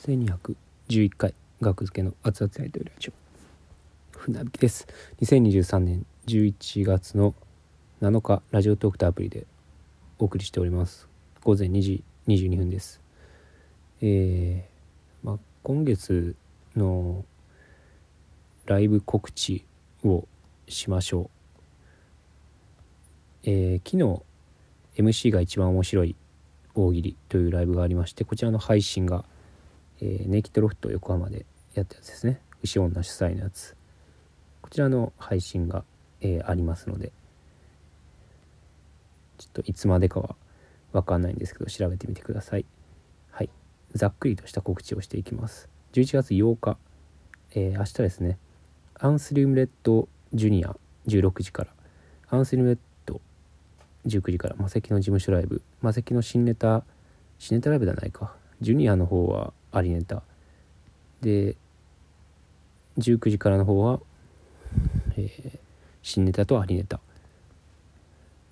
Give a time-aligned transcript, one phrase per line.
[0.00, 4.18] 1211回学付けの熱々やりとりラジオ。
[4.18, 4.86] 船引きです。
[5.20, 7.34] 2023年11月の
[8.00, 9.46] 7日ラジオトークとアプリで
[10.18, 11.06] お送りしております。
[11.44, 13.02] 午前2時22分です。
[14.00, 16.34] えー、まあ、今月
[16.74, 17.26] の
[18.64, 19.66] ライブ告知
[20.02, 20.26] を
[20.66, 21.28] しましょ
[23.44, 23.50] う。
[23.50, 24.22] えー、昨日
[25.02, 26.16] MC が一番面白い
[26.74, 29.24] 大喜利というライブがありましてこちらの配信が
[30.02, 32.40] えー、ネイキッドロフト横浜でやったやつですね。
[32.62, 33.76] 牛女主催のやつ。
[34.62, 35.84] こちらの配信が、
[36.20, 37.12] えー、ありますので。
[39.38, 40.36] ちょっといつまでかは
[40.92, 42.64] 分かんないんですけど調べてみてください。
[43.30, 43.50] はい。
[43.94, 45.68] ざっくりとした告知をしていきます。
[45.92, 46.76] 11月8日、
[47.54, 48.38] えー、明日ですね。
[48.94, 50.76] アンスリウムレッドジュニア
[51.06, 51.70] 16時から。
[52.28, 53.20] アンスリウムレッド
[54.06, 54.56] 19時から。
[54.56, 55.62] マセキの事務所ライブ。
[55.80, 56.84] マセキの新ネタ
[57.38, 58.34] 新ネタライブではないか。
[58.60, 60.22] ジュニアの方はありネタ
[61.20, 61.56] で
[62.98, 64.00] 19時からの方は、
[65.16, 65.58] えー、
[66.02, 67.00] 新ネタとありネタ。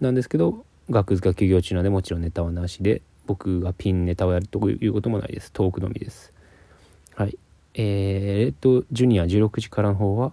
[0.00, 5.52] なんですけど学図が休業中なのでもちろんネタはなしで僕がピンネタをやるということもないです。
[5.52, 6.32] トークのみです。
[7.14, 7.38] はい。
[7.74, 10.32] えー、レッドジュニア16時からの方は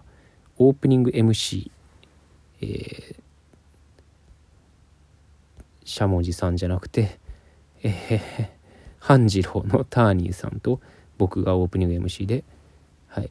[0.58, 1.70] オープニング MC
[2.60, 3.16] えー、
[5.84, 7.18] しゃもじさんじゃなくて
[7.82, 8.48] えー、
[9.04, 10.80] 半次郎のターニーさんと
[11.18, 12.42] 僕がオープニング MC で
[13.06, 13.30] はい。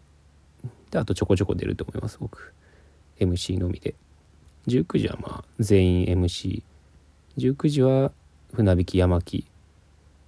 [0.91, 2.53] であとちょこちょこ出ると思います僕。
[3.19, 3.95] MC のみで。
[4.67, 6.05] 19時はまあ全員
[7.35, 8.11] MC19 時は
[8.53, 9.47] 船引き山木。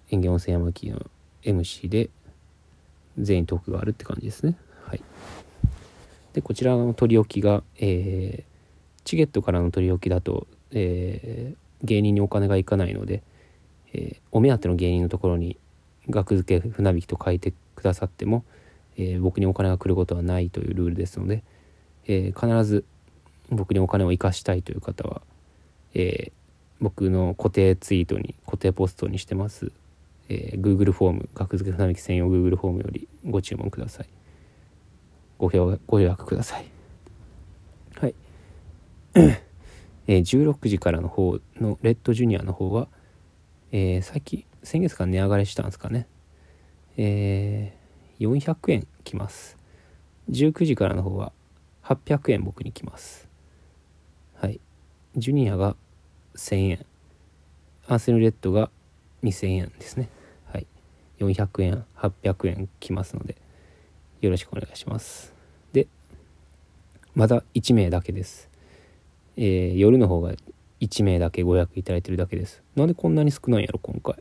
[0.10, 1.06] 園芸温泉山木の
[1.44, 2.10] MC で
[3.20, 4.58] 全員トークがあるって感じですね。
[4.84, 5.02] はい。
[6.34, 8.44] でこちらの取り置きが、えー、
[9.04, 13.22] チケットからの取り置きだと、えー、芸人にお金がいかないので
[13.96, 15.58] えー、お目当ての芸人のところに
[16.10, 18.44] 額付け船引きと書いてくださっても、
[18.98, 21.44] えー、僕にお金が来ることはないというルールですので、
[22.08, 22.84] えー、必ず
[23.50, 25.22] 僕にお金を生かしたいという方は、
[25.94, 26.32] え
[26.82, 29.72] 僕の固定ツイートに固定ポストにしてます、
[30.30, 34.08] え Google フォーム額付け船引き専用 Google フォームよりご注文ください。
[35.38, 35.50] ご
[35.86, 36.66] ご予約ください。
[38.00, 38.16] はい。
[40.08, 42.88] え、16時からの方のレッドジュニアの方は
[43.72, 46.08] えー、最近先月から値上がりしたんですかね。
[46.98, 49.58] えー、400円きます。
[50.30, 51.32] 19時からの方は
[51.84, 53.28] 800円僕に来ます。
[54.36, 54.60] はい。
[55.16, 55.76] ジュニアが
[56.36, 56.86] 1000円。
[57.88, 58.70] アーセルレッドが
[59.24, 60.10] 2000円ですね。
[60.52, 60.68] はい。
[61.20, 63.36] 400円800円きますので
[64.22, 65.34] よろしくお願いします。
[65.74, 65.88] で
[67.14, 68.50] まだ1名だけです。
[69.38, 70.34] えー、夜の方が
[70.86, 72.62] 1名だけご予約いただいてるだけです。
[72.76, 74.16] なんでこんなに少ないんやろ今回。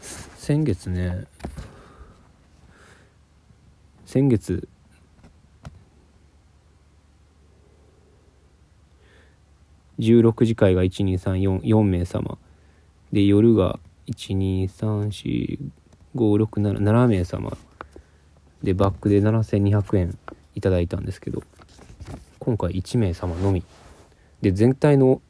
[0.00, 1.24] 先月ね。
[4.06, 4.68] 先月。
[9.98, 12.36] 16時会が12344名様。
[13.12, 13.78] で夜が
[14.08, 17.56] 1234567名様。
[18.62, 20.16] でバックで7200円
[20.54, 21.42] いただいたんですけど
[22.38, 23.62] 今回1名様のみ
[24.44, 25.22] で全体の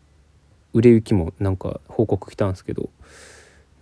[0.72, 2.90] 売れ行きもなんか報告来たんですけど、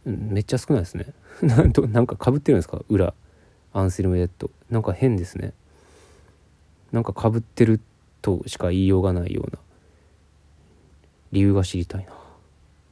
[0.05, 1.07] めっちゃ少ないですね。
[1.41, 2.83] なんとなんかかぶってるんですか？
[2.91, 3.15] 裏。
[3.73, 5.55] アンセルムレッドなんか変ですね。
[6.93, 7.81] なんかかぶってる
[8.21, 9.59] としか言いようがないような。
[11.33, 12.13] 理由が知りたいな。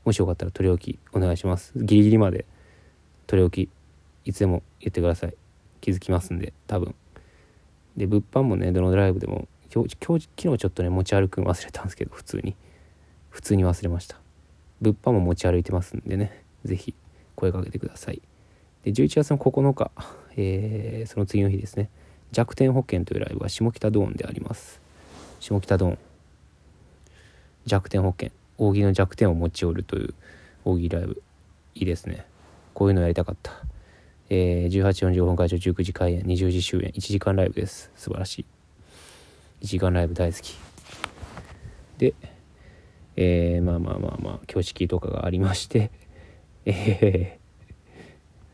[0.07, 1.75] もしよかったら取り置きお願いします。
[1.77, 2.47] ギリギリまで
[3.27, 3.71] 取り置き
[4.25, 5.35] いつでも言ってください。
[5.83, 6.95] 気づきますんで多分。
[7.99, 12.57] で物販もねどのドライブでも今日昨日ちょっとね持ち歩くの忘れたんですけど普通に。
[13.31, 14.17] 普通に忘れました。
[14.81, 16.43] 物販も持ち歩いてますんでね。
[16.65, 16.95] 是非
[17.37, 18.21] 声かけてください。
[18.85, 19.91] で11月の9日、
[20.37, 21.89] えー、その次の日ですね。
[22.33, 24.81] 弱点保険というライブは下北ドーンであります。
[25.39, 25.99] 下北ドーン。
[27.67, 28.31] 弱点保険。
[28.59, 30.15] 扇の弱点を持ち寄るという
[30.65, 31.23] 扇ライブ。
[31.75, 32.27] いいですね。
[32.75, 33.53] こういうのやりたかった。
[34.29, 37.91] えー、18時、45分会場19時開演20時終演1時間ライブです。
[37.97, 38.60] 素晴らしい。
[39.63, 40.57] 1時間ライブ大好き。
[41.99, 42.15] で
[43.17, 45.91] えー、まあまあまあまあ挙式とかがありまして。
[46.67, 47.39] え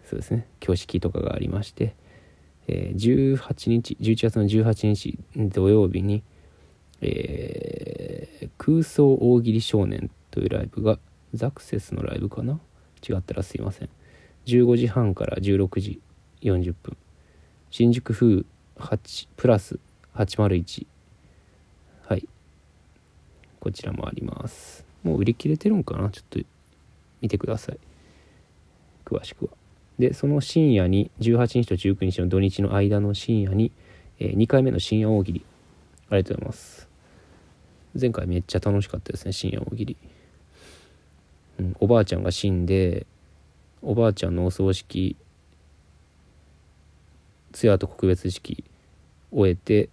[0.04, 0.46] ー、そうですね。
[0.62, 1.94] 挙式とかがありまして、
[2.68, 6.22] えー、18日11月の18日土曜日に、
[7.00, 10.98] えー、空想大喜利少年というライブが
[11.34, 12.60] ザクセスのライブかな？
[13.08, 13.88] 違ったらすいません。
[14.46, 16.00] 15時半から16時
[16.42, 16.96] 40分。
[17.70, 18.44] 新宿風
[18.78, 19.78] 8プラス
[20.14, 20.86] 801
[23.66, 24.86] こちらもあります。
[25.02, 26.08] もう売り切れてるんかな？
[26.10, 26.38] ちょっと
[27.20, 27.78] 見てください。
[29.04, 29.50] 詳しくは。
[29.98, 33.72] でその深夜に18日と19日の土日の間の深夜に、
[34.20, 35.44] えー、2回目の深夜大喜利。
[36.10, 36.88] ありがとうございます。
[38.00, 39.96] 前回めっちゃ楽しかったですね深夜大喜利、
[41.58, 43.04] うん、おばあちゃんが死んで
[43.82, 45.16] おばあちゃんのお葬式
[47.50, 48.62] 通夜と告別式
[49.32, 49.88] 終えて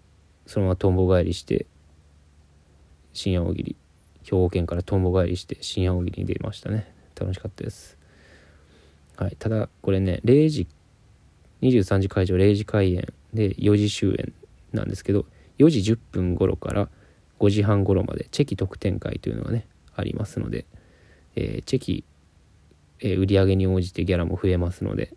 [0.46, 1.66] そのままとんぼ返りして
[3.14, 3.76] 深夜大喜利。
[4.24, 6.92] 兵庫県からとんぼ返りして深夜大喜利に出ましたね。
[7.20, 7.98] 楽しかったです。
[9.18, 9.36] はい。
[9.38, 10.68] ただこれね0時
[11.62, 14.34] 23時会場0時開演で4時終演
[14.74, 15.26] なんですけど
[15.60, 16.90] 4時10分頃から
[17.40, 20.66] 5時半頃までチェキ特典会というのがねありますので、
[21.36, 22.04] えー、チェキ、
[23.00, 25.14] えー、売り上げに応じてギャラも増えますので、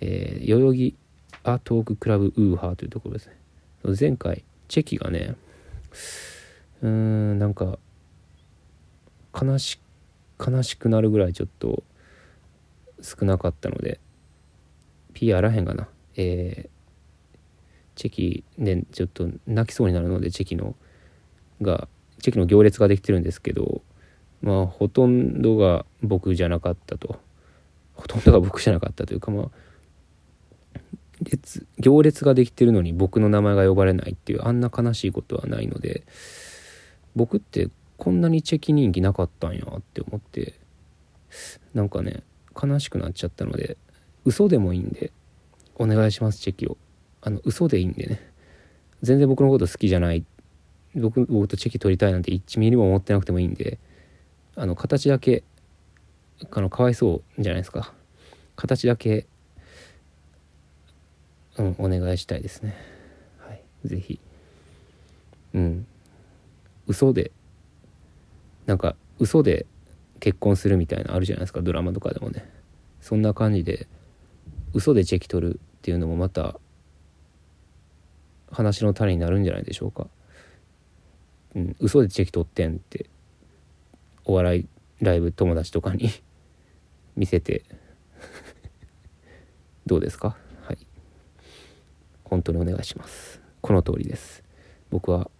[0.00, 0.96] えー、代々木
[1.44, 3.36] アートーククラブウーハーというところですね。
[3.98, 5.34] 前回チェキがね
[6.82, 7.78] うーんなんか
[9.40, 9.80] 悲し
[10.38, 11.82] 悲しくなるぐらいちょっと
[13.00, 14.00] 少なかったので
[15.14, 15.88] P あらへんがな。
[16.16, 17.38] えー、
[17.94, 20.74] チェキでちょっと泣きそうになるのでチェキの
[21.62, 21.88] が
[22.20, 23.82] チェキの行列ができてるんですけど
[24.42, 27.20] まあほとんどが僕じゃなかったと。
[27.94, 29.50] ほとんどが僕じゃなかったというかまあ
[31.22, 36.02] 列行列ができてるのに僕の名前が呼ばれないっていうあんな悲しいことはないので
[37.14, 37.68] 僕って
[37.98, 40.54] こんなにチェキ人気なかったんやって思って
[41.74, 42.22] なんかね
[42.60, 43.76] 悲しくなっちゃったので
[44.24, 45.12] 嘘でもいいんで
[45.76, 46.76] お願いしますチェキを。
[47.20, 48.20] あの嘘でいいんでね。
[49.02, 50.24] 全然僕のこと好きじゃない。
[50.94, 53.78] 僕僕とチェキ取りたいなんて1ミリも思ってなくてもいいんで
[54.56, 55.42] あの形だけ
[56.50, 57.92] あのかわいそうじゃないですか。
[58.56, 59.26] 形だけ
[61.56, 62.76] うんお願いしたいですね。
[63.38, 63.62] はい。
[63.84, 64.20] 是非
[65.54, 65.86] うん。
[66.92, 67.30] 嘘で
[68.66, 69.64] なんか嘘で
[70.20, 72.46] 結婚するみたいなあるじゃないですかドラマとかでもね。
[73.00, 73.88] そんな感じで
[74.74, 76.60] 嘘でチェキ取るっていうのもまた
[78.50, 80.06] 話の種になるんじゃないでしょうか。
[81.54, 83.06] うん、嘘でチェキ取ってんって
[84.26, 84.68] お笑い
[85.00, 86.10] ライブ友達とかに
[87.16, 87.64] 見せて
[89.86, 90.36] どうですか？
[90.62, 90.78] はい。
[92.24, 93.40] 本当にお願いします。
[93.62, 94.44] この通りです。
[94.90, 95.30] 僕は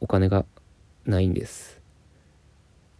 [0.00, 0.44] お金が
[1.04, 1.80] ないんです。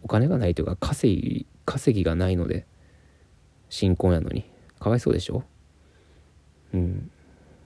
[0.03, 2.65] お金がないというか稼ぎ稼ぎがないので
[3.69, 4.45] 新婚やのに。
[4.79, 5.43] かわいそうでしょ？
[6.73, 7.09] うん。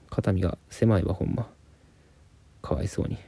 [0.08, 1.50] 肩身が狭いわほんま。
[2.62, 3.18] かわいそうに。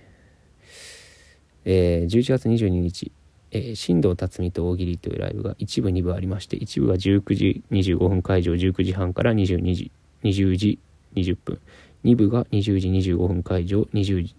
[1.67, 3.13] えー、11月22日、
[3.51, 9.93] えー、新藤辰巳と大喜利というライブが一部2部ありまして一部が19時25分会場19時半から22時
[10.23, 10.79] 20時
[11.15, 11.61] 20分。
[12.05, 14.37] 2部が20時25分会場20時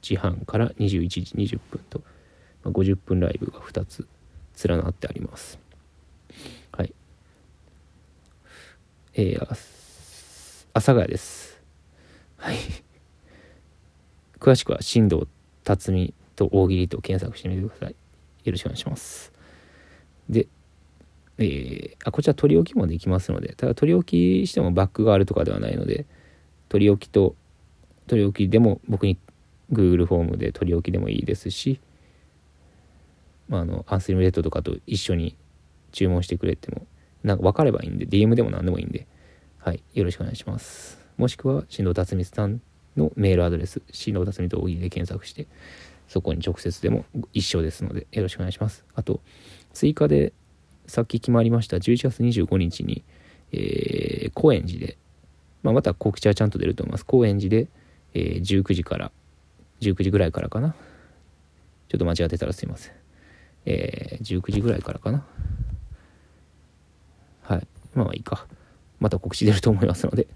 [0.00, 2.00] 時半から21時20分と、
[2.64, 4.06] まあ、50分ライブが2つ
[4.66, 5.58] 連なってあります
[6.72, 6.92] はい
[9.14, 9.46] えー、阿
[10.74, 11.60] 佐ヶ谷です
[12.36, 12.56] はい
[14.38, 15.26] 詳しくは新藤
[15.64, 17.96] 辰巳と大喜利と検索してみてください。
[18.44, 19.32] よろしくお願いします。
[20.30, 20.46] で、
[21.38, 24.04] えー、あ、こちら取り置きもできますので、ただ取り置
[24.42, 26.06] きしてもバックがあるとかではないので、
[26.68, 27.34] 取り置きと
[28.06, 29.18] 取り置きでも僕に
[29.72, 31.80] Google フォームで取り置きでもいいですし、
[33.48, 35.36] まあ、あの、アンスリムレッドとかと一緒に
[35.92, 36.86] 注文してくれても、
[37.22, 39.06] なんか分かればいいんで、DM でも何でもいいんで、
[39.58, 40.98] はい、よろしくお願いします。
[41.16, 42.60] もしくは、新藤辰巳さん
[42.96, 45.46] のメールアドレス、新藤辰巳と大喜利で検索して、
[46.08, 49.20] そこに直接でも一緒ですのでよろしくお願いしますあと
[49.72, 50.32] 追加で
[50.86, 53.04] さっき決まりました11月25日に、
[53.52, 54.96] えー、高円寺で、
[55.62, 57.68] まあ、また告知はちゃんと出ると思います高円寺で、
[58.14, 59.12] えー、19時から
[59.80, 60.74] 19時ぐらいからかな。
[61.88, 62.92] ちょっと間違ってたらすいません。
[63.64, 65.24] えー、19時ぐらいからかな。
[67.42, 67.66] はい。
[67.94, 68.46] まあいいか。
[69.00, 70.26] また告知出ると思いますので。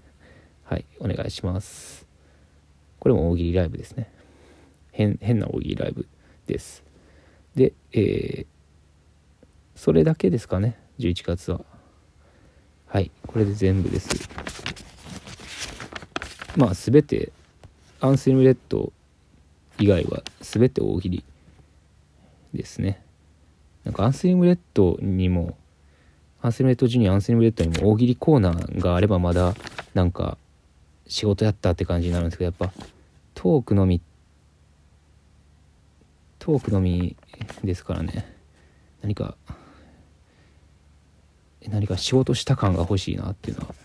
[0.63, 0.85] はい。
[0.99, 2.07] お願いします。
[2.99, 4.09] これも大喜利ライブですね。
[4.91, 6.07] 変変な大喜利ライブ
[6.47, 6.83] です。
[7.55, 8.45] で、えー、
[9.75, 10.79] それだけですかね。
[10.99, 11.61] 11月は。
[12.87, 13.11] はい。
[13.27, 14.29] これで全部です。
[16.55, 17.31] まあ全て
[17.99, 18.93] アンセムレッド
[19.79, 21.23] 以外は全て大喜利
[22.53, 23.01] ですね。
[23.83, 25.57] なんかアンセムレッドにも
[26.41, 29.55] アンセムレッドジュニアアンセムレッドにも大喜利コーナーがあればまだ
[29.93, 30.37] なんか
[31.07, 32.73] 仕事やったって感じになるんですけどやっぱ
[33.33, 34.01] トークのみ
[36.39, 37.15] トークのみ
[37.63, 38.25] ですからね。
[39.01, 39.35] 何か
[41.69, 43.75] 何か仕事した感が欲しいなっていうのは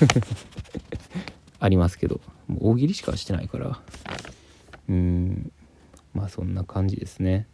[1.60, 3.80] ありますけどもう大喜利しかしてないから。
[4.88, 5.52] うん
[6.12, 7.46] まあそんな感じですね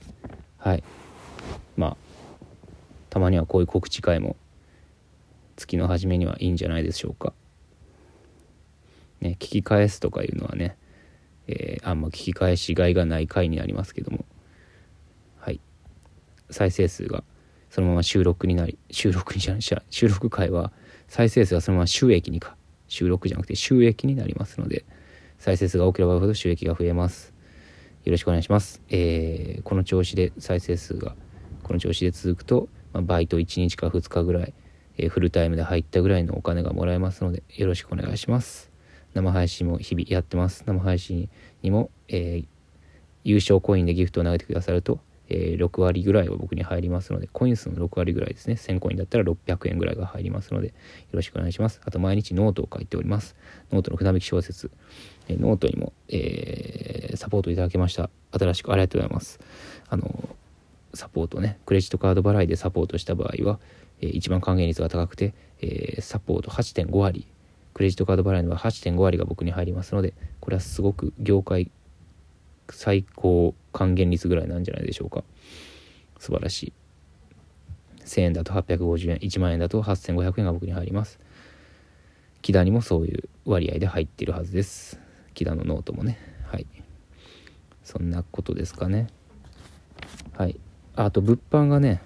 [0.58, 0.82] はい
[1.76, 1.96] まあ
[3.10, 4.36] たまにはこういう告知会も
[5.56, 7.34] 月の初めにはいいんじゃないでしょうか。
[9.20, 10.78] ね、聞き返すとかいうのはね、
[11.46, 14.24] えー、あんま聞き返しがいがない回になりますけども、
[15.38, 15.60] はい。
[16.48, 17.22] 再生数が
[17.68, 20.72] そのまま収録になり、収録にじゃない、収録回は
[21.08, 22.56] 再生数がそのまま収益にか、
[22.88, 24.86] 収録じゃなくて収益になりますので、
[25.40, 27.32] 再生数が多ければほど収益が増えます。
[28.04, 28.82] よろしくお願いします。
[28.90, 31.16] えー、この調子で再生数が、
[31.62, 34.52] この調子で続くと、まあ、バイト1日か2日ぐらい、
[34.98, 38.70] えー、フルタイムで入ったぐらいのお金がもらえますので、よろしくお願いします。
[39.14, 40.62] 生配信も日々やってます。
[40.66, 41.30] 生配信
[41.62, 42.46] にも、えー、
[43.24, 48.54] 優勝コインでギフトを投げてくださると、えー、6割ぐらいは僕に入りますので、コイン数の6割ぐらいですね。
[48.54, 50.74] 1000コインだったら600円ぐらいが入りますので、よ
[51.12, 51.80] ろしくお願いします。
[51.84, 53.36] あと、毎日ノートを書いております。
[53.70, 54.72] ノートの船引き小説、
[55.30, 58.10] え、ノートにも、えー、サポートいただきました。
[58.32, 59.40] 新しくありがとうございます。
[59.88, 60.28] あの、
[60.94, 63.60] サポートね、クレジットカード払いでサポートした場合は、
[64.00, 67.26] えー、一番還元率が高くて、えー、サポート8.5割、
[67.74, 71.70] クレジットカード払いの場合8.5割が僕に入りますので、これはすごく業界
[72.70, 75.22] 最高還元率ぐらいなんじゃないでしょうか。
[76.18, 76.72] 素晴らしい。
[78.04, 81.20] 1000円だと850円1万円だと8500円が僕に入ります。
[82.42, 85.09] 木田にもそういう割合で入ってるはずです。
[85.34, 86.18] 木田のノートもね。
[86.46, 86.66] はい。
[87.84, 89.08] そんなことですかね。
[90.36, 90.58] はい。
[90.96, 92.02] あと物販がね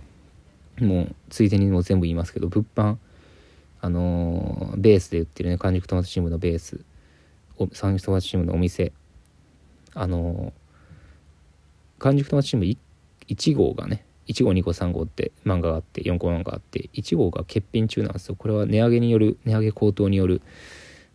[0.80, 2.96] もうついでにもう全部言いますけど物販
[3.80, 6.80] あのー、ベースで売ってるね完熟トマトチームのベース
[7.72, 8.92] 三熟トマトチームのお店。
[9.96, 10.52] あの
[11.98, 12.76] 完熟トマトチーム 1,
[13.28, 18.36] 1号がね1号2号3号って漫画があって4号漫画があって1号が欠品中なんですよ。
[18.36, 20.42] これは値上げによる値上げ高騰による、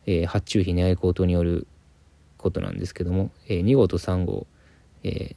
[0.06, 1.68] えー、発注費値上げ高騰による
[2.40, 4.48] ことなんですけども、えー、2号と3号、
[5.04, 5.36] えー、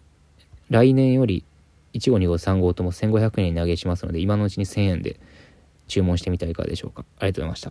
[0.70, 1.44] 来年より
[1.92, 5.20] 1号2号3号とも1500円に値上げしますので今のうちに1000円で
[5.88, 7.04] 注文してみたらいかがでしょうか。
[7.18, 7.70] ありがとうございました。